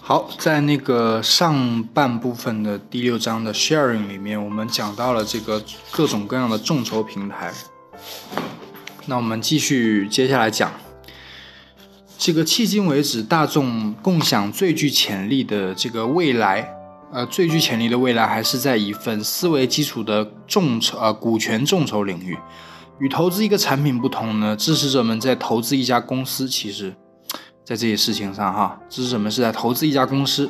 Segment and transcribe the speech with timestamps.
[0.00, 5.60] 好，在那个上半部分的第六章的 sharing 里面，我们讲到了这个
[5.90, 7.52] 各种各样的众筹平台。
[9.06, 10.72] 那我们继续接下来讲，
[12.16, 16.72] 这个迄今为止大众共享最具潜力的这个未来，
[17.12, 22.38] 呃，最具潜力的未来还是在以粉丝为基础的众筹，呃，股权众筹领域。
[23.00, 26.94] 与投资一个产品不同呢，支持者们在投资一家公司，其实。
[27.66, 30.48] 在这些事情上，哈，支持者们是在投资一家公司，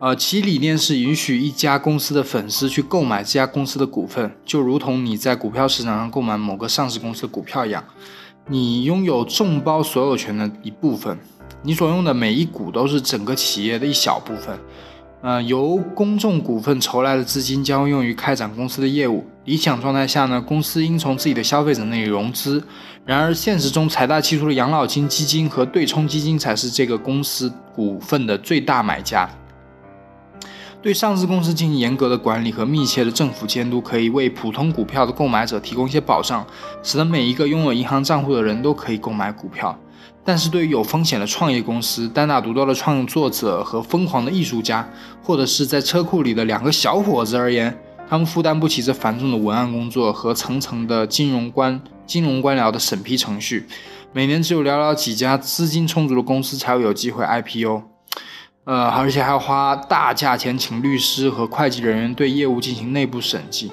[0.00, 7.84] 呃，其理念是允许一家公司的粉丝去购买这家公司的股份，就如同你在股票市场上购买某个上市公司的股票一样，
[8.48, 11.16] 你拥有众包所有权的一部分，
[11.62, 14.58] 你所用的每一股都是整个企业的一小部分。
[15.22, 19.24] 呃，由公众股份筹来的资金将用于开展公司的业务。
[19.44, 22.62] 理想状态下呢，公司应从自己的消费者那里融资。
[23.06, 29.28] 然而，现实中财大气粗的养老金基金和对冲基金才是这个公司股份的最大买家。
[30.80, 36.46] 对上市公司进行严格的管理和密切的政府监督，可以为普通股票的购买者提供一些保障，
[36.82, 39.78] 使得每一个拥有银行账户的人都可以购买股票。
[40.24, 44.88] 但是对于有风险的创业公司、单打独斗的创作者和疯狂的艺术家，
[45.22, 53.66] 或者是在车库里的两个小伙子而言，他们负担不起这繁重的文案工作和层层的金融官、金融官僚的审批程序。
[54.12, 57.82] 每年只有寥寥几家资金充足的公司才会有机会 IPO，
[58.64, 63.72] 呃，而且还要花大价钱请律师和会计人员对业务进行内部审计。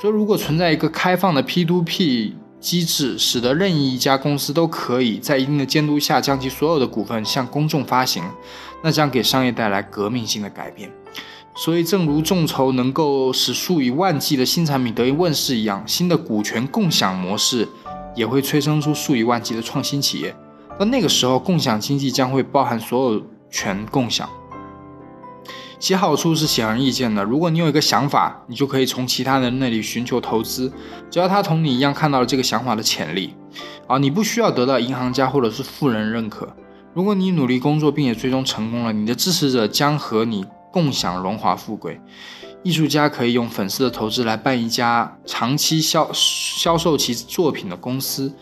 [0.00, 8.22] 所以，如果存在一个开放的 P2P，机制使得任意一家公司都可以在一定的监督下将其所有的股份向公众发行，
[8.82, 10.90] 那将给商业带来革命性的改变。
[11.62, 17.68] 所以，正如众筹能够使数以万计的新产品得以问世一样，新的股权共享模式
[18.16, 20.34] 也会催生出数以万计的创新企业。
[20.78, 24.26] 到那个时候，共享经济将会包含所有权共享。
[25.78, 27.22] 其好处是显而易见的。
[27.22, 30.72] 如果你有一个想法，你就可以从其他人那里寻求投资，
[31.10, 33.34] 只要他同你一样看到了这个想法的潜力。
[33.86, 36.48] 啊，你不需要得到银行家或者是富人认可。
[36.94, 42.00] 如果你努力工作并且最终成功了，你的支持者将和你共享荣华富贵。
[42.62, 48.34] 艺术家可以用粉丝的投资来办一家长期销销售其作品的公司。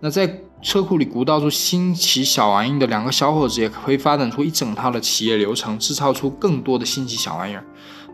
[0.00, 7.64] 那在车库里鼓捣出新奇小玩意的两个小伙子，也可以发展出一整套的企业流程，制造出更多的新奇小玩意儿，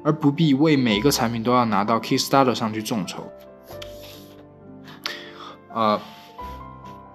[0.04, 3.24] 而不必为每个产品都要拿到 Kickstarter 上去众筹。
[5.72, 6.00] 呃，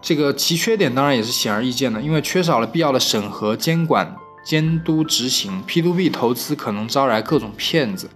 [0.01, 5.63] 这个其缺点当然也是显而易见的，因为缺少了必要的审核、监管、监督、执行。
[5.67, 8.09] P2P 投资可能招来各种骗子。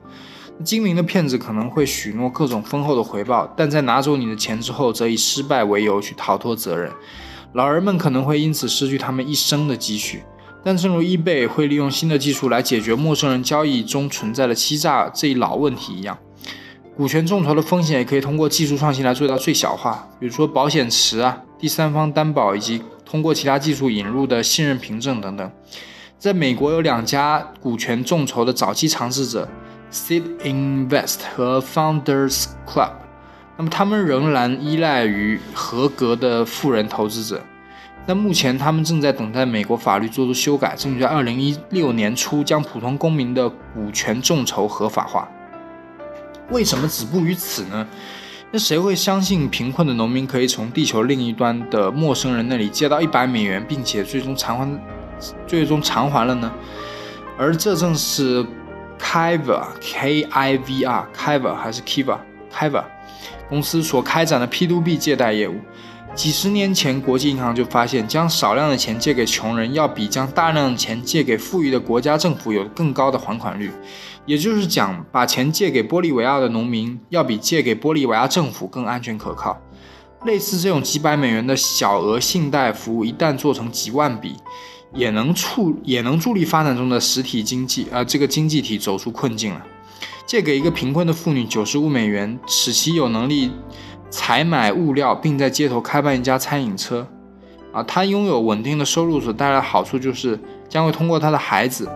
[0.63, 6.91] 精明的骗子可能会许诺各种丰厚的回报，但在拿走你的钱之后，则以失败为由去逃脱责任。
[7.53, 10.23] 老人们可能会因此失去他们一生的积蓄。
[10.63, 16.17] 但正如 eBay 会利用新的技术来解决陌生人交易中存在的欺诈这一老问题一样，
[16.97, 20.09] 股权众筹的风险也可以通过技术创新来做到最小化。
[20.19, 25.51] 比如说保险池啊、第三方担保以及通过其他技术引入的信任凭证等等。
[26.25, 29.47] 在美国有两家股权众筹的早期尝试者。
[29.91, 32.93] Seed Invest 和 Founders Club，
[33.55, 37.39] 那么他们仍然依赖于合格的富人投资者。
[38.07, 45.29] 但目前他们正在等待美国法律做出修改，争取在二零一六年初将普通公民的股权众筹合法化。
[46.49, 47.87] 为什么止步于此呢？
[48.49, 54.79] 那谁会相信贫困的农民可以从地球另一端的陌生人那里借到一百美元，并且最终偿还，
[55.47, 56.51] 最终偿还了呢？
[57.37, 58.45] 而这正是。
[58.97, 62.17] Kiva K I V R Kiva 还是 Kiva
[62.51, 62.83] Kiva
[63.49, 65.55] 公司所开展的 P2P 借贷业务，
[66.15, 73.69] 几十年前，国际银行就发现，将少量的钱借给穷人，要比将大量的钱借给富裕的国家政府有更高的还款率。
[74.25, 79.61] 也就是讲，把钱借给玻利维亚的农民，要比借给玻利维亚政府更安全可靠。
[80.23, 84.37] 类似这种几百美元的小额信贷服务，一旦做成几万笔。
[84.93, 89.65] 也能促也能助力发展中的实体经济，啊，这个经济体走出困境了。
[90.25, 93.51] 借给一个贫困的妇女九十五美元，使其有能力
[94.09, 97.07] 采买物料，并在街头开办一家餐饮车。
[97.71, 101.89] 啊，她拥有稳定的收入所带来的好处就是，将会通过她的孩子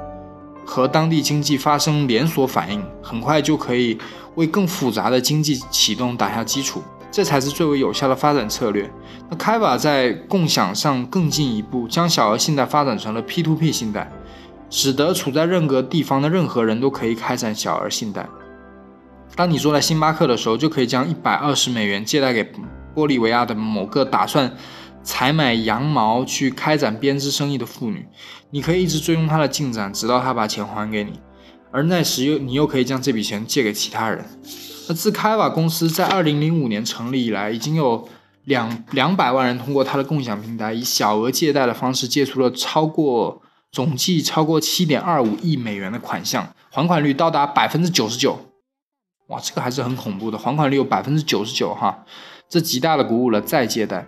[0.66, 3.98] 和当地经济发生连锁反应，很快就可以
[4.36, 6.84] 为更复杂的经济启动打下基础。
[7.12, 8.90] 这才是最为有效的发展策略。
[9.30, 14.12] 那开瓦在共享上更进一步，将小额信贷发展成了 P2P 信贷，
[14.70, 18.28] 使得处在任何地方的任何人都可以开展小额信贷。
[19.36, 22.44] 当你坐在星巴克的时候，就可以将一百二十美元借贷给
[22.96, 24.52] 玻利维亚的某个打算
[25.04, 28.06] 采买羊毛去开展编织生意的妇女，
[28.50, 31.20] 你可以一直追踪她的进展，直到她把钱还给你，
[31.72, 34.26] 而那时又你又可以将这笔钱借给其他人。
[34.90, 38.10] 那自开瓦公司在二零零五年成立以来，已经有
[38.46, 43.40] 两两百万人通过它的共享平台，以小额借贷的方式借出了超过
[43.72, 48.40] 总计超过七点二五亿美元的款项，还款率高达百分之九十九。
[49.28, 52.04] 哇，这个还是很恐怖的，还款率有百分之九十九哈，
[52.50, 54.08] 这极大的鼓舞了再借贷。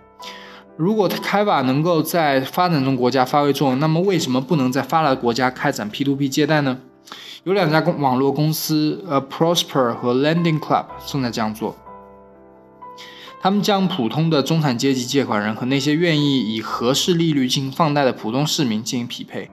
[0.76, 6.80] 如果开瓦能够在发展中国家发挥作用，那么为什么不能在发达国家开展 P2P 借贷呢？
[7.44, 11.76] 有两家公网络公司，呃，Prosper 和 Lending Club 正在这样做。
[13.40, 19.50] 他们将普通的中产阶级借款人和那些愿意以合适利率进行放贷的普通市民进行匹配。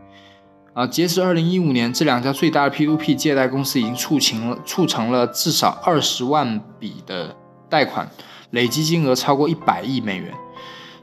[0.75, 7.35] 啊，截至二零一五年，这两家最大的 P2P 借贷公司已经促成了促成了至少二十万笔的
[7.67, 8.09] 贷款，
[8.51, 10.31] 累计金额超过一百亿美元。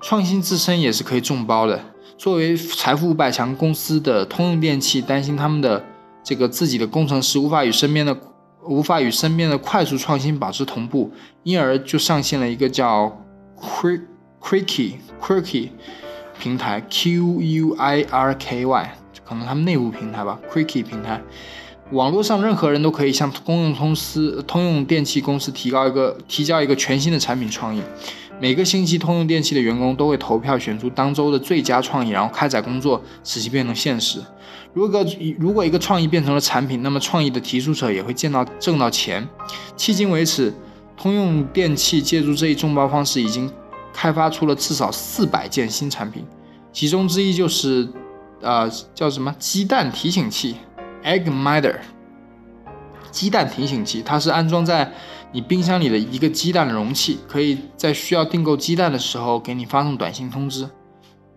[0.00, 1.81] 创新自身也是可以众包的。
[2.17, 5.85] 作为财富五百强公司的通用电气，担心他们的
[6.26, 8.19] 这个自己的工程师无法与身边的
[8.64, 11.12] 无法与身边的快速创新保持同步，
[11.44, 13.17] 因而就上线了一个叫
[13.61, 15.69] Quirky Quirky
[16.37, 21.23] 平台 Q U I R K Y，可能他们内部平台吧，Quirky 平台。
[21.93, 27.81] 网络上任何人都可以向公用公司通用电气公司提高一个提交一个全新的产品创意。
[28.40, 34.20] 每个星期，通用电气的员工都会投票选出当周的最佳创意，然后开展工作，使其变成现实。
[34.76, 35.02] 如果
[35.38, 39.26] 如果一个创意变成了产品，那么创意的提出者也会见到挣到钱。
[39.75, 40.52] 迄今为止，
[40.99, 43.50] 通用电气借助这一众包方式，已经
[43.90, 46.23] 开发出了至少四百件新产品，
[46.75, 47.88] 其中之一就是，
[48.43, 50.56] 呃，叫什么鸡蛋提醒器
[51.02, 51.76] （Egg Minder）。
[53.11, 54.93] 鸡蛋提醒器，它是安装在。
[55.32, 60.69] 你冰箱里的一个鸡蛋的容器，可以在需要订购鸡蛋的时候给你发送短信通知，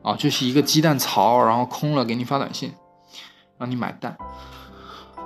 [0.03, 2.71] 啊，就是一个鸡蛋槽，然后空了给你发短信，
[3.59, 4.17] 让你买单。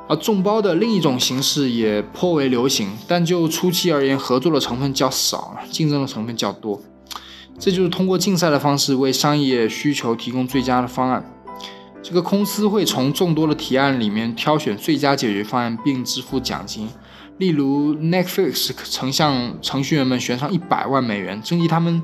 [0.09, 6.81] 而众包的另一种形式也颇为流行，但就初期而言，合作的成分较少，竞争的成分较多。
[7.57, 11.23] 这就是通过竞赛的方式为商业需求提供最佳的方案。
[12.01, 16.89] 这个公司会从众多的提案里面挑选最佳解决方案，并支付奖金。
[17.37, 22.03] 例如，Netflix 曾向程序员们悬赏一百万美元，征集他们，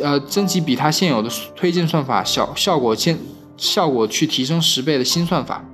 [0.00, 3.18] 呃，征集比它现有的推荐算法效效果现
[3.56, 5.64] 效果去提升十倍的新算法，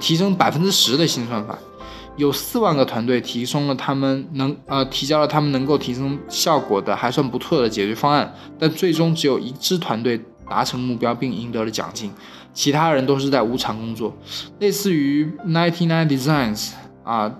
[0.00, 1.58] 提升百分之十的新算法。
[2.16, 12.10] 有四万个团队提升了他们能呃提交了他们能够提升效果的还算不错的解决方案，但最终只有一支团队达成目标并赢得了奖金，
[12.54, 14.16] 其他人都是在无偿工作，
[14.60, 16.70] 类似于 Ninety Nine Designs
[17.04, 17.32] 啊。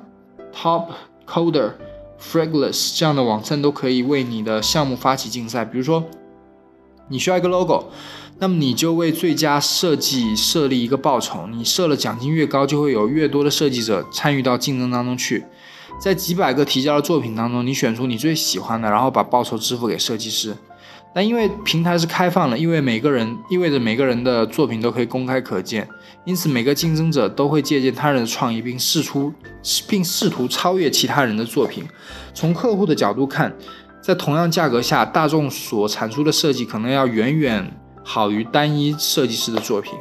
[0.58, 0.86] Top
[1.26, 1.72] Coder、
[2.18, 5.66] Fragless 这样的网站都可以为你的项目发起竞赛。
[5.66, 6.02] 比如说，
[7.08, 7.90] 你需要一个 logo，
[8.38, 11.46] 那么你就为最佳设计设立一个报酬。
[11.46, 15.44] 你设了奖金越高，就会有越多的设计者参与到竞争当中去。
[15.98, 20.54] 在几百个提交的作品当中，你选出你最喜欢的，然后把报酬支付给设计师。
[21.14, 25.88] 但因为平台是开放的，因为每个人意味着每个人的作品都可以公开可见，
[26.26, 29.32] 因此每个竞争者都会借鉴他人的创意，并试出
[29.88, 31.82] 并试图超越其他人的作品。
[32.34, 33.56] 从客户的角度看，
[34.02, 37.72] 在同样价格下，大众所产出的设计可能要远远
[38.08, 39.92] 好于单一设计师的作品。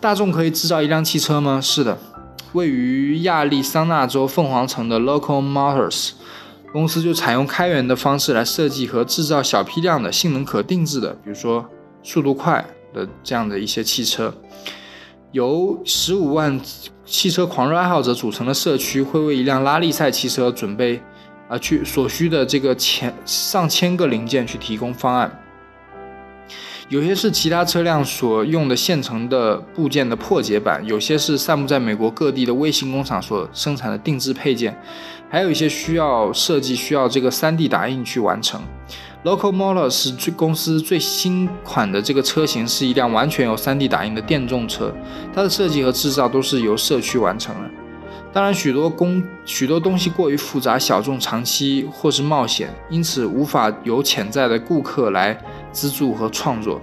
[0.00, 1.60] 大众可以制造一辆汽车吗？
[1.60, 1.98] 是的，
[2.52, 6.12] 位于亚利桑那州凤凰城的 Local Motors。
[6.72, 11.68] 公司就采用开源的方式来设计和制造小批量的性能可定制的，比如说
[12.04, 12.64] 速度快
[12.94, 14.32] 的这样的一些汽车。
[15.32, 16.60] 由十五万
[17.04, 21.02] 汽车狂热爱好者组成的社区会为一辆拉力赛汽车准备
[21.48, 25.39] 啊去所需的这个千上千个零件去提供方案。
[26.90, 34.76] 有些是其他车辆所用的现成的部件的破解版，有些是散布在美国各地的微型工厂所生产的定制配件，
[35.28, 38.60] 还有一些需要设计需要这个 3D 打印去完成。
[39.22, 44.92] Local Motor 是最公司最新款的这个车型，是一辆完全由 3D 打印的电动车，
[45.32, 47.70] 它的设计和制造都是由社区完成的。
[48.32, 55.36] 当然，许多工许多东西过于复杂、小众、长期或是冒险，因此无法由潜在的顾客来。
[55.72, 56.80] 资助和创作，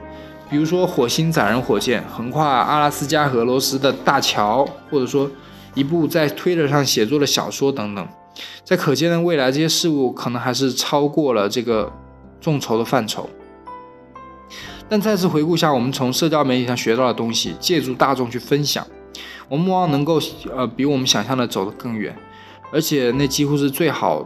[0.49, 5.29] 比如说火星载人火箭横跨阿拉斯加和俄罗斯的大桥，或者说
[5.73, 8.07] 一部在推特上写作的小说等等，
[8.63, 11.91] 在可见的未来，这些事物可能还是超过了这个
[12.39, 13.29] 众筹的范畴。
[14.87, 18.87] 但再次回顾一下我们从社交媒体上学到的东西，借助大众去分享，
[19.49, 20.19] 我们往往能够
[20.55, 22.15] 呃比我们想象的走得更远，
[22.71, 24.25] 而且那几乎是最好。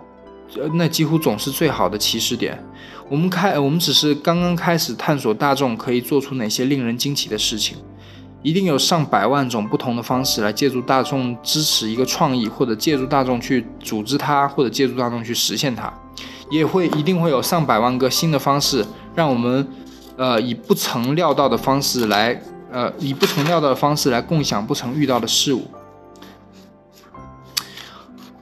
[0.59, 2.61] 呃，那几乎总是最好的起始点。
[3.07, 7.77] 我们开，我们只是刚刚开始探索大众可以做出哪些令人惊奇的事情。
[8.43, 15.93] 一定有上百万种不同的方式来借助大众支持一个创意，或者借助大众去组织它，或者借助大众去实现它。
[16.49, 18.85] 也会一定会有上百万个新的方式，
[19.15, 19.65] 让我们，
[20.17, 22.37] 呃，以不曾料到的方式来，
[22.71, 25.67] 呃，以不曾料到的方式来共享不曾遇到的事物。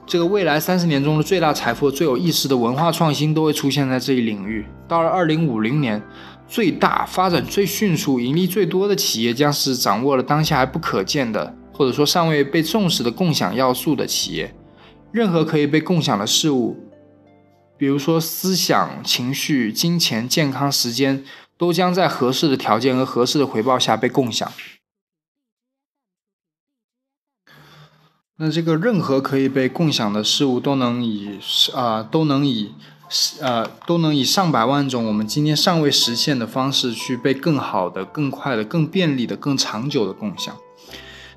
[0.06, 4.66] 这个未来三十年中的最大财富、最有意识的文化创新都会出现在这一领域。
[4.88, 6.02] 到了二零五零年，
[6.48, 14.52] 最大、发展最迅速、盈利最多的企业将是掌握了当下还不可见的，或者说尚未被重视的共享要素的企业。
[15.12, 16.76] 任何可以被共享的事物，
[17.76, 21.24] 比如说思想、情绪、金钱、健康、时间，
[21.60, 24.50] 都将在合适的条件和合适的回报下被共享。
[28.38, 31.38] 那这个任何可以被共享的事物都能以
[31.74, 32.72] 啊都能以
[33.42, 40.56] 呃都能以上百万种我们今天尚未实现的方式去被更好的、更快的、更便利的、更长久的共享。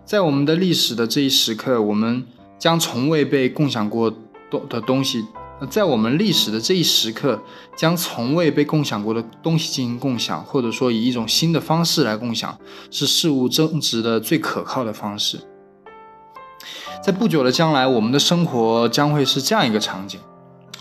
[0.05, 2.25] 在我们的历史的这一时刻，我们
[2.57, 4.09] 将从未被共享过
[4.49, 5.25] 东的东西，
[5.69, 7.41] 在我们历史的这一时刻，
[7.77, 12.57] 将从未被共享过的东西进行共享，或者说以一种新的方式来共享，
[12.91, 15.39] 是事物增值的最可靠的方式。
[17.01, 20.19] 在不久的将来，我们的生活将会是这样一个场景。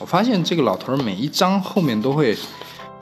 [0.01, 2.37] 我发现这个老头儿每一章后面都会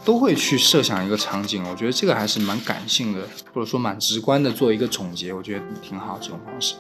[0.05, 3.21] 都会去设想一个场景，我觉得这个还是蛮感性的，
[3.55, 6.75] 或者说蛮直观的做一个总结，我觉得挺好这种方式。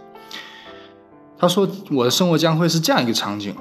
[1.40, 3.54] 他说：“我的生活将会是这样一个场景。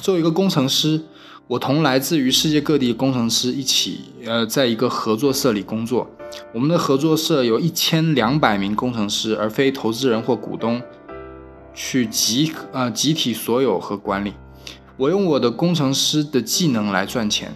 [0.00, 1.02] 作为一个工程师，
[1.48, 6.08] 我同来自于世界各地的工程师一起，呃，在一个合作社里工作。
[6.54, 10.80] 我们的合作社有一千两百名工程师，而非投资人或股东。”
[11.74, 14.32] 去集呃集体所有和管理，
[14.96, 17.54] 我用我的工程师的技能来赚钱。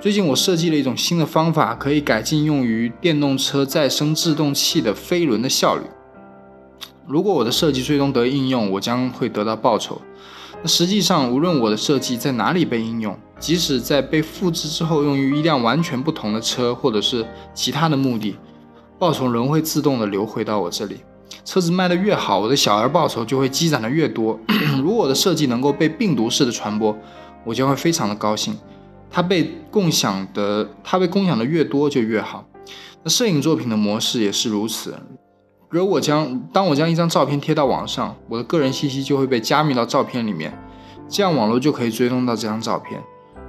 [0.00, 5.82] 最近我设计了一种新的方法，可以改进用于电动车再生制动器的飞轮的效率。
[7.08, 10.00] 如果我的设计最终得应用，我将会得到报酬。
[10.60, 18.36] 那实际上，无论我的设计在哪里被应用，即使在被复制之后用于一辆完全不同的车或者是其他的目的，
[18.98, 20.98] 报酬仍会自动的流回到我这里。
[21.44, 24.38] 车子卖得越好，我的小额报酬就会积攒的越多。
[24.82, 26.94] 如果我的设计能够被病毒式的传播，
[27.44, 28.54] 我将会非常的高兴。
[29.10, 32.44] 它被共享的，它被共享的越多就越好。
[33.02, 34.94] 那摄影作品的模式也是如此。
[35.70, 40.56] 如果将当我将一张照片贴到网上，我的个人信息就会被加密到照片里面，
[41.08, 43.02] 这样网络就可以追踪到这张照片。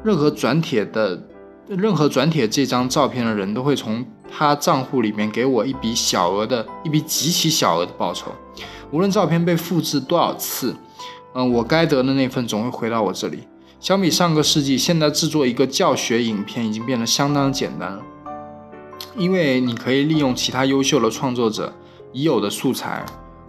[0.04, 1.22] 任何转帖的，
[1.68, 4.06] 任何转帖这张照片的人都会从。
[4.32, 8.32] 他账户里面给我一笔小额的一笔极其小额的报酬，
[8.92, 10.76] 无论照片被复制多少次，
[11.34, 13.40] 嗯，我该得的那份总会回到我这里。
[13.80, 18.04] 相比上个世纪，现在制作一个教学影片已经变得相当简单了，
[19.18, 21.74] 因为你可以利用其他优秀的创作者
[22.12, 23.06] 已有的素材，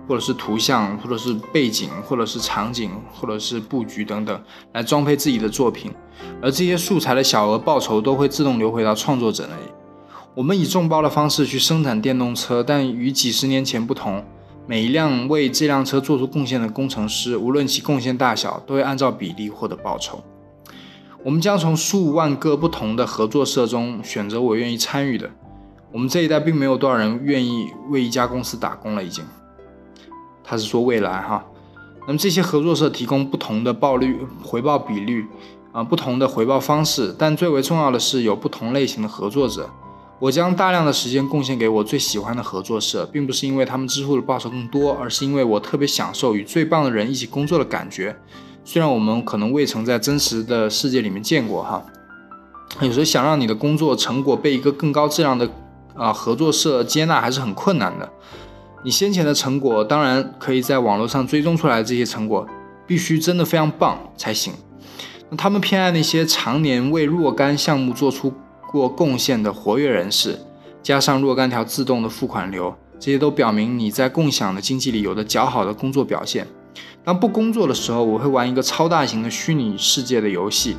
[0.06, 5.92] 或者是图像，或者是背景，或者是场景，或者是布局等等，来装配自己的作品，
[6.42, 9.72] 而这些素材的小额报酬都会自动流回到创作者那里。
[10.34, 14.24] 我们以众包的方式去生产电动车，但与几十年前不同，
[14.66, 20.22] 每一辆为这辆车做出贡献的工程师，无论其贡献大小，都会按照比例获得报酬。
[21.22, 25.28] 我们将从数万个不同的合作社中选择我愿意参与的。
[25.92, 29.24] 我们这一代并没有多少人愿意为一家公司打工了，已经。
[30.44, 31.44] 他是说未来哈。
[32.06, 35.26] 那么这些合作社提供不同的报率、回报比率，
[35.72, 39.68] 啊，不同的回报方式，但最为重要的是有不同类型的合作者。
[40.18, 48.14] 我将大量的时间贡献给我最喜欢的合作社，并不是因为他们支付的报酬更多，而是因为我特别享受与最棒的人一起工作的感觉。
[48.64, 51.82] 虽然我们可能未曾在真实的世界里面见过哈，
[52.80, 55.50] 有时候想让你的工作成果被一个更高质量的
[56.00, 58.10] 啊合作社接纳还是很困难的。
[58.82, 62.44] 你先前的成果当然可以在网络上追踪出来，这些成果
[62.86, 64.54] 必须真的非常棒才行。
[65.28, 68.32] 那他们偏爱那些常年为若干项目做出。
[68.72, 70.38] 过贡献的活跃人士，
[70.80, 76.46] 加上若干条自动的付款流，这些都表明你在共享的经济里有着较好的工作表现。
[77.02, 80.76] 当不工作的时候，我会玩一个超大型的虚拟世界的游戏，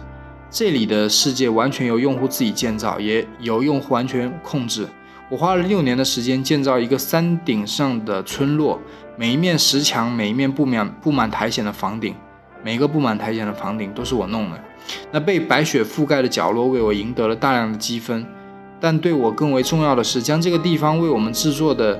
[0.49, 4.87] 这里的世界完全由用户自己建造，也由用户完全控制。
[5.31, 8.77] 我花了六年的时间建造一个山顶上的村落，
[9.15, 12.13] 每一面石墙，每一面布满布满苔藓的房顶，
[12.61, 14.61] 每个布满苔藓的房顶都是我弄的。
[15.09, 18.25] 那被白雪覆盖的角落为我赢得了大量的积分，
[18.77, 21.97] 但对我更为重要的是，将这个地方为我们制作的，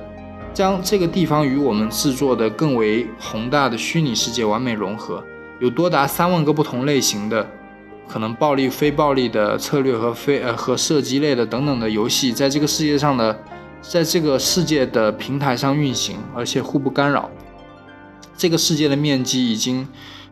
[0.52, 5.24] 将这个地方与我们制作的更为宏大的虚拟世界完美融合。
[5.58, 7.48] 有多达三万个不同类型的
[8.12, 13.42] 可能暴力、非暴力的策略和非呃和射击类的等等的游戏，在这个世界上的，
[13.80, 17.30] 在这个世界的平台上运行，而且互不干扰。
[18.36, 19.88] 这个世界的面积已经，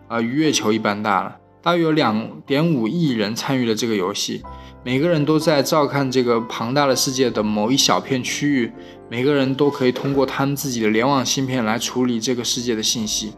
[0.08, 4.42] 呃，与月球一般大了，大约有两点五亿人参与了这个游戏，
[4.84, 8.70] 每个人都在照看这个庞大的世界的某一小片区域，
[9.08, 13.32] 每个人都可以通过他们自己的联网芯片来处理这个世界的信息。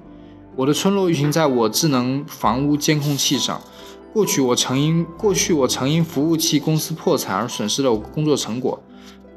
[0.56, 3.60] 我的村落运行在我智能房屋监控器上。
[4.12, 8.82] 过去我曾因过去我曾因服务器公司破产而损失了工作成果，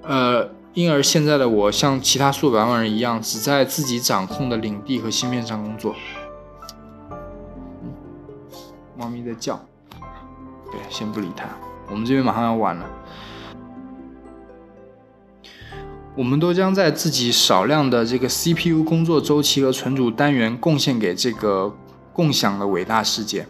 [0.03, 5.95] 呃，因而现在的我像其他数百万人一样，只在自己掌控的领地和芯片上工作。
[8.97, 9.65] 猫咪在叫，
[10.71, 11.45] 对，先不理它。
[11.89, 12.85] 我们这边马上要完了。
[16.17, 21.73] 我们都将在自己少量的这个 CPU 工作周期和存储单元贡献给这个
[22.11, 23.45] 共享的伟大世界。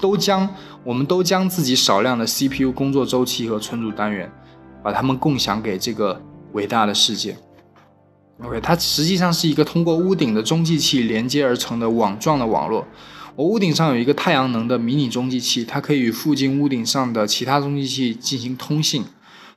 [0.00, 0.48] 都将，
[0.84, 4.30] 我们都将自己少量的 CPU 工作周期和存储单元，
[4.82, 6.20] 把它们共享给这个
[6.52, 7.36] 伟大的世界。
[8.42, 12.86] OK，它实际上是一个通过屋顶的中继器连接而成的网状的网络。
[13.34, 19.04] 我屋顶上有一个太阳能的迷你中继器，它可以与附近屋顶上的其他中继器进行通信。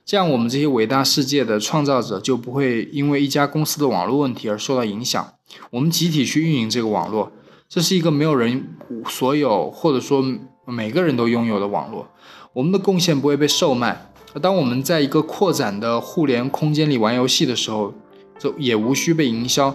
[0.04, 5.34] 这样，我们这些伟大世界的创造者就不会因为一家公司的网络问题而受到影响。
[5.70, 7.32] 我们集体去运营这个网络，
[7.74, 8.68] 这是一个没有人
[9.08, 10.22] 所有或者说
[10.66, 12.06] 每个人都拥有的网络。
[12.52, 14.12] 我们的贡献不会被售卖。
[14.42, 17.94] 当我们在一个扩展的互联空间里玩游戏的时候，
[18.38, 19.74] 就也无需被营销。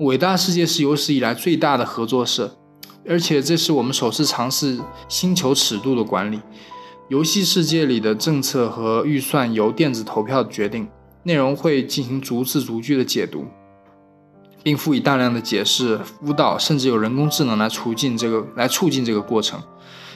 [0.00, 2.54] 伟大世界是有史以来最大的合作社，
[3.08, 6.38] 而且这是我们首次尝试星球尺度的管理。
[7.08, 10.86] 游戏世界里的政策和预算由电子投票决定，
[11.22, 13.46] 内容会进行逐字逐句的解读，
[14.62, 19.60] 并赋予大量的解释、辅导，甚至有人工智能来促进这个来促进这个过程。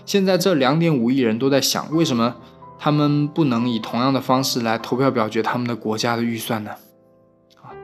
[0.04, 2.36] 现在这两点五亿人都在想，为什么
[2.78, 6.70] 他们不能以同样的方式来投票表决他们的国家的预算呢？
[7.62, 7.74] 啊，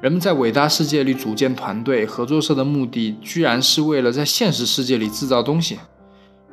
[0.00, 5.78] 人们在伟大世界里组建团队合作社的目的，居然是为了在现实世界里制造东西。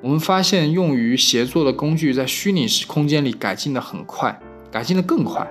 [0.02, 4.40] 我们发现，用于协作的工具在虚拟空间里改进的很快，
[4.72, 5.46] 改进的更快。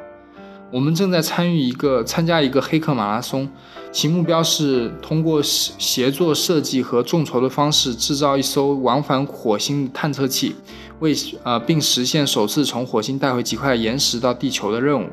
[0.70, 3.48] 我们正在参与一个参加一个黑客马拉松，
[3.90, 10.54] 其目标是通过协作设计和众筹的方式制造一艘往返火星探测器，
[11.00, 15.06] 为呃并实现首次从火星带回几块岩石到地球的任务。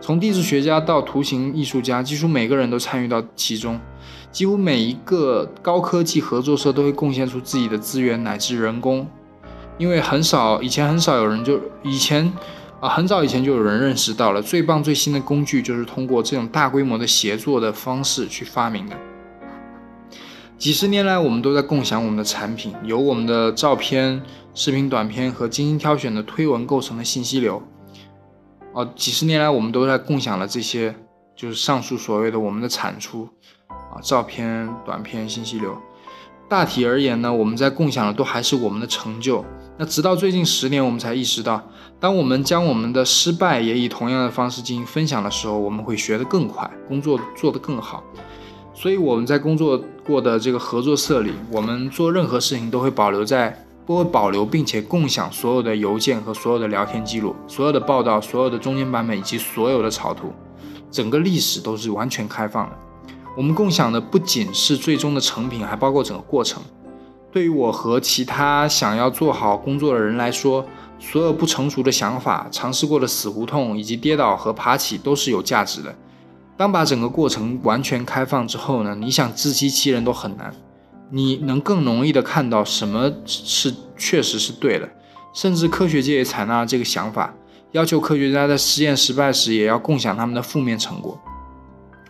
[0.00, 3.78] 从地质学家到图形艺术家，几乎每个人都参与到其中。
[4.30, 9.06] 几乎每一个高科技合作社都会贡献出自己的资源乃至人工，
[9.76, 12.32] 因为很少以前很少有人就以前
[12.80, 18.96] 啊很早以前就有人认识到了最棒最新的工具就是通过这种大规模的协作的方式去发明的。
[20.56, 24.20] 几十年来，我们都在共享我们的产品，由我们的照片、
[24.54, 27.62] 视频短片和精心挑选的推文构成的信息流。
[28.74, 30.94] 哦，几十年来，我们都在共享了这些，
[31.34, 33.26] 就是上述所谓的我们的产出。
[33.68, 35.76] 啊，照片、短片、信息流，
[36.50, 39.44] 大体而言呢，我们在共享的都还是我们的成就。
[39.78, 41.62] 那直到最近十年，我们才意识到，
[42.00, 48.02] 当我们将我们的失败也以同样的方式进行分享的时候，我们会学得更快，工作做得更好。
[48.74, 60.32] 所以我们在工作过的这个合作社里，我们做任何事情都会保留在，都会保留并且共享所有的邮件和所有的聊天记录，所有的报道、所有的中间版本以及所有的草图，
[60.90, 62.76] 整个历史都是完全开放的。
[63.36, 66.62] 我们共享的不仅是最终的成品，还包括整个过程。
[67.32, 70.66] 对于我和其他想要做好工作的人来说，
[70.98, 75.94] 所有不成熟的想法、尝试过的死胡同以及跌倒和爬起都是有价值的。
[76.56, 78.94] 当把整个过程完全开放之后呢？
[78.94, 80.52] 你想自欺欺人都很难。
[81.12, 84.88] 你能更容易的看到什么是确实是对的，
[85.32, 87.32] 甚至科学界也采纳了这个想法，
[87.72, 91.18] 要求科学家在实验失败时也要共享他们的负面成果。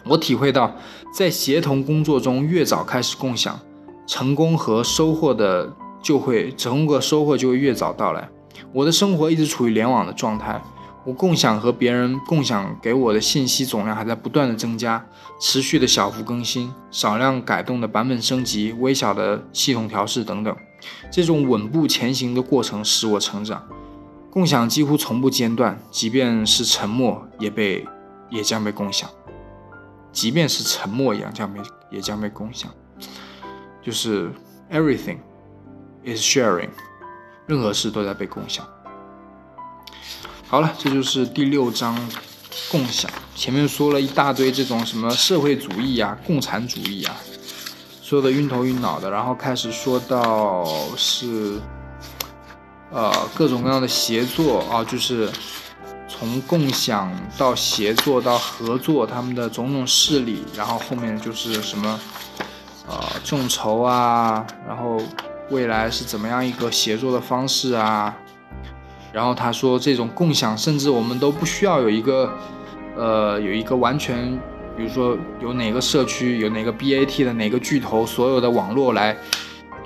[0.05, 0.75] 我体会到，
[1.13, 3.59] 在协同工作中，越早开始共享，
[4.07, 8.29] 成功和收获的就会成功和收获就会越早到来。
[8.73, 10.61] 我的生活一直处于联网的状态，
[11.05, 15.05] 我共享和别人共享给我的信息总量还在不断的增加，
[15.41, 20.55] 持续的小幅更新、少量改动的版本升级、微小的系统调试等等，
[21.11, 23.63] 这种稳步前行的过程使我成长。
[24.31, 27.85] 共享几乎从不间断，即便是沉默也被
[28.31, 29.11] 也将被共享。
[30.12, 32.70] 即便是沉默一样将被也将被共享，
[33.83, 34.31] 就是
[34.70, 35.18] everything
[36.05, 36.70] is sharing，
[37.46, 38.66] 任何事都在被共享。
[40.46, 41.96] 好了，这就是第六章
[42.70, 43.11] 共享。
[43.37, 47.16] 前面说了一大堆这种什么社会主义啊、共产主义啊，
[48.03, 51.61] 说的晕头晕脑的，然后开始说到是
[52.90, 55.31] 呃各种各样的协作啊，就是
[56.11, 62.01] 从共享到协作到合作，他们的种种事例，然后后面就是什么
[62.88, 65.01] 呃众筹啊，然后
[65.51, 68.14] 未来是怎么样一个协作的方式啊，
[69.12, 72.31] 然后他说这种共享，甚至我们都不需要有一个
[72.96, 74.38] 呃有一个完全。
[74.77, 79.14] 比如说有哪个社区有哪个 BAT 的哪个巨头所有的网络来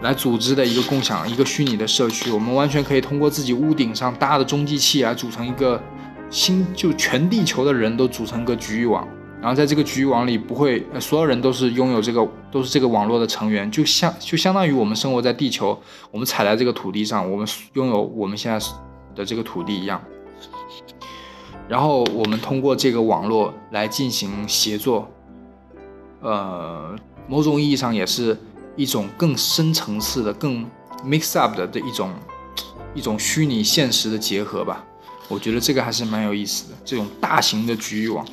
[0.02, 5.82] 来组织的一个共享一个虚拟的社区，我们完全可以通过自己屋顶上搭的中继器来组成一个
[6.30, 9.06] 新就全地球的人都组成个局域网，
[9.40, 15.78] 然后在这个局域网里不会所有人都是拥有这个都是这个网络的成员，就像就相当于我们生活在地球，
[16.10, 18.66] 我们踩在这个土地上，我们拥有我们现在
[19.14, 20.02] 的这个土地一样。
[21.68, 25.08] 然后我们通过这个网络来进行协作，
[26.20, 26.94] 呃，
[27.26, 28.36] 某种意义上也是
[28.76, 30.66] 一种更深层次的、更
[31.04, 32.10] mix up 的的一种
[32.94, 34.84] 一种虚拟现实的结合吧。
[35.28, 38.26] 我觉得这个还是蛮有意思的，这种大型的局域网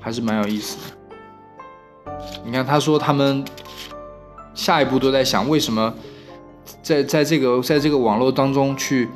[0.00, 2.12] 还是蛮有意思的。
[2.44, 3.44] 你看，他说他们
[4.54, 5.94] 下一步都在想，为什么
[6.82, 9.08] 在在这个在这个网络当中去。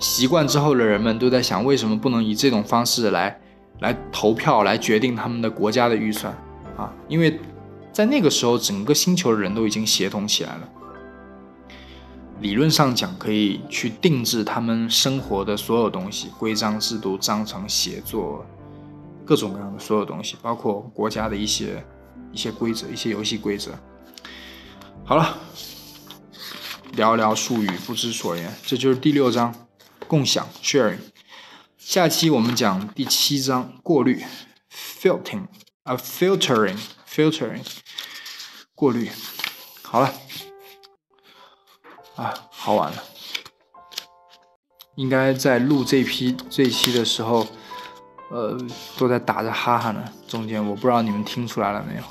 [0.00, 3.40] 习惯之后的人们都在想，为什么不能以这种方式来
[3.78, 6.36] 来投票来决定他们的国家的预算
[6.76, 6.92] 啊？
[7.08, 7.38] 因为
[7.92, 10.68] 在那个时候，整个星球的人都已经协同起来了。
[12.44, 18.44] 理论上讲，可以去定制他们生活的所有东西，规章制度、章程、协作，
[19.24, 21.82] 各种各样的所有东西，包括国家的一些
[22.32, 23.72] 一些规则、一些游戏规则。
[25.06, 25.38] 好了，
[26.94, 28.54] 寥寥数语，不知所言。
[28.66, 29.54] 这就是第六章。
[30.06, 30.98] 共享 sharing，
[31.78, 34.22] 下期我们讲第七章过滤
[34.70, 35.46] filtering
[35.84, 36.76] 啊 filtering
[37.08, 37.62] filtering
[38.74, 39.10] 过滤，
[39.80, 40.12] 好了
[42.16, 43.02] 啊好晚了，
[44.94, 47.46] 应该在录这批这期的时候，
[48.30, 48.56] 呃
[48.96, 52.02] 都在打着哈哈呢，中间我不知道你们听出来了没有，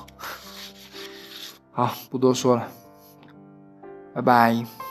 [1.71, 2.67] 好不多说了，
[4.13, 4.82] 拜拜。